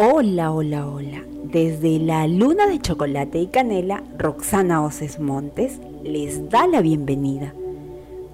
[0.00, 1.24] Hola, hola, hola.
[1.50, 7.52] Desde la luna de chocolate y canela, Roxana Oces Montes les da la bienvenida.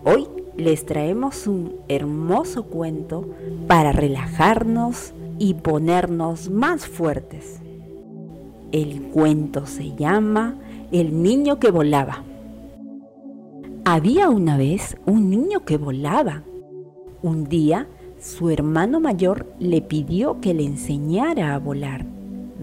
[0.05, 0.27] Hoy
[0.59, 3.27] les traemos un hermoso cuento
[3.67, 7.63] para relajarnos y ponernos más fuertes.
[8.71, 10.57] El cuento se llama
[10.93, 12.25] El niño que volaba.
[13.87, 16.43] Había una vez un niño que volaba.
[17.23, 17.89] Un día
[18.25, 22.07] su hermano mayor le pidió que le enseñara a volar.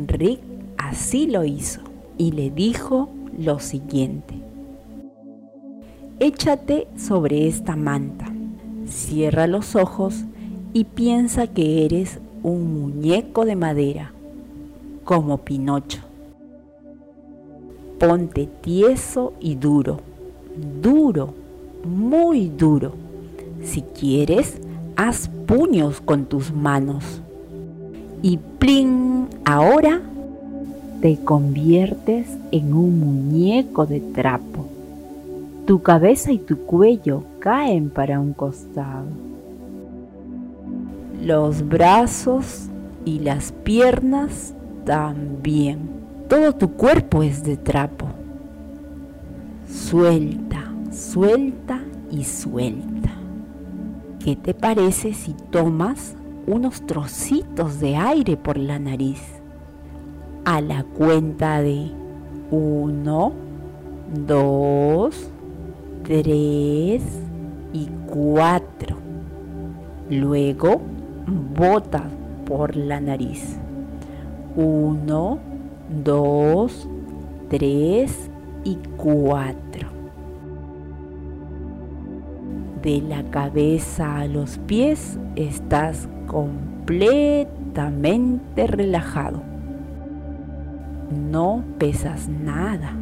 [0.08, 0.40] Rick
[0.80, 1.82] así lo hizo
[2.18, 4.34] y le dijo lo siguiente.
[6.20, 8.26] Échate sobre esta manta,
[8.88, 10.24] cierra los ojos
[10.74, 14.14] y piensa que eres un muñeco de madera,
[15.04, 16.00] como Pinocho.
[18.00, 20.00] Ponte tieso y duro,
[20.82, 21.36] duro,
[21.86, 22.94] muy duro.
[23.64, 24.60] Si quieres,
[25.08, 27.22] haz puños con tus manos.
[28.22, 30.00] Y plin, ahora
[31.02, 34.68] te conviertes en un muñeco de trapo.
[35.66, 39.08] Tu cabeza y tu cuello caen para un costado.
[41.24, 42.68] Los brazos
[43.04, 44.54] y las piernas
[44.86, 45.80] también.
[46.28, 48.06] Todo tu cuerpo es de trapo.
[49.68, 53.11] Suelta, suelta y suelta.
[54.24, 59.20] ¿Qué te parece si tomas unos trocitos de aire por la nariz?
[60.46, 61.90] A la cuenta de
[62.52, 63.32] uno,
[64.28, 65.32] dos,
[66.04, 67.02] tres
[67.74, 68.96] y cuatro.
[70.12, 70.82] Luego
[71.58, 72.04] bota
[72.46, 73.58] por la nariz.
[74.56, 75.40] Uno,
[76.04, 76.88] dos,
[77.50, 78.30] tres
[78.64, 79.71] y cuatro
[82.82, 89.42] de la cabeza a los pies estás completamente relajado.
[91.12, 92.96] No pesas nada.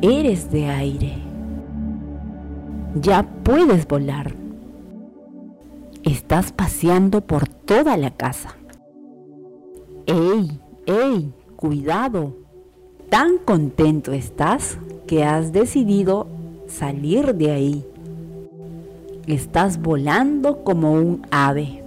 [0.00, 1.18] Eres de aire.
[2.94, 4.34] Ya puedes volar.
[6.02, 8.56] Estás paseando por toda la casa.
[10.06, 10.60] ¡Ey!
[10.86, 11.32] ¡Ey!
[11.56, 12.36] ¡Cuidado!
[13.08, 16.26] Tan contento estás que has decidido
[16.66, 17.86] salir de ahí
[19.26, 21.82] Estás volando como un ave.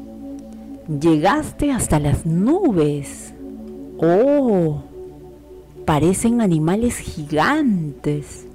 [0.88, 3.32] Llegaste hasta las nubes.
[4.00, 4.82] Oh,
[5.86, 8.48] parecen animales gigantes.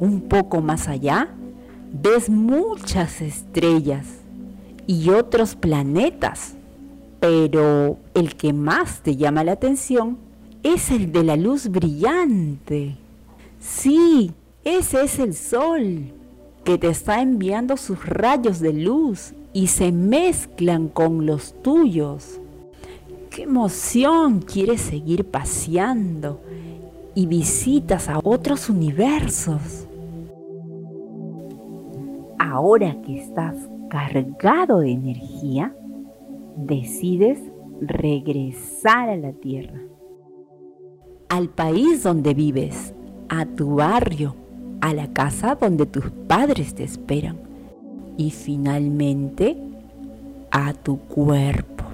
[0.00, 1.28] Un poco más allá,
[1.92, 4.06] ves muchas estrellas
[4.86, 6.54] y otros planetas.
[7.20, 10.16] Pero el que más te llama la atención
[10.62, 12.96] es el de la luz brillante.
[13.60, 14.32] Sí,
[14.64, 16.17] ese es el sol
[16.68, 22.42] que te está enviando sus rayos de luz y se mezclan con los tuyos.
[23.30, 24.40] ¡Qué emoción!
[24.40, 26.42] Quieres seguir paseando
[27.14, 29.86] y visitas a otros universos.
[32.38, 33.56] Ahora que estás
[33.88, 35.74] cargado de energía,
[36.54, 37.38] decides
[37.80, 39.80] regresar a la Tierra,
[41.30, 42.92] al país donde vives,
[43.30, 44.34] a tu barrio,
[44.80, 47.36] a la casa donde tus padres te esperan
[48.16, 49.56] y finalmente
[50.50, 51.84] a tu cuerpo.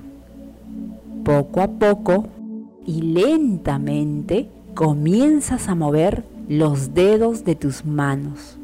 [1.25, 2.27] Poco a poco
[2.87, 8.59] y lentamente comienzas a mover los dedos de tus manos,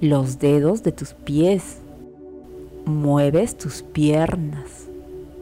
[0.00, 1.78] los dedos de tus pies.
[2.84, 4.88] Mueves tus piernas,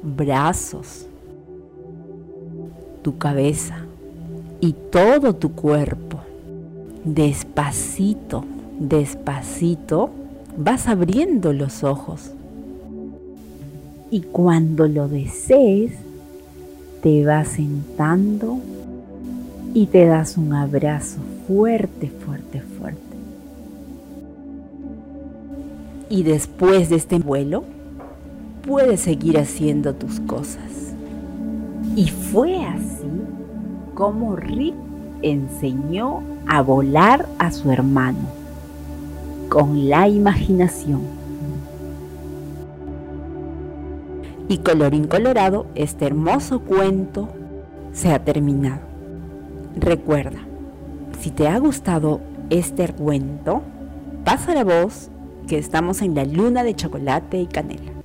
[0.02, 1.06] brazos,
[3.02, 3.84] tu cabeza
[4.60, 6.25] y todo tu cuerpo
[7.06, 8.44] despacito,
[8.80, 10.10] despacito,
[10.58, 12.32] vas abriendo los ojos.
[14.10, 15.92] Y cuando lo desees,
[17.02, 18.58] te vas sentando
[19.72, 23.00] y te das un abrazo fuerte, fuerte, fuerte.
[26.08, 27.64] Y después de este vuelo,
[28.66, 30.94] puedes seguir haciendo tus cosas.
[31.94, 33.06] Y fue así
[33.94, 34.74] como Rick
[35.30, 38.18] enseñó a volar a su hermano
[39.48, 41.02] con la imaginación.
[44.48, 47.28] Y colorín colorado, este hermoso cuento
[47.92, 48.80] se ha terminado.
[49.76, 50.38] Recuerda,
[51.20, 52.20] si te ha gustado
[52.50, 53.62] este cuento,
[54.24, 55.10] pasa la voz
[55.48, 57.95] que estamos en la luna de chocolate y canela.